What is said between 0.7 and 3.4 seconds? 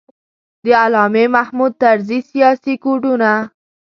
علامه محمود طرزي سیاسي کوډونه.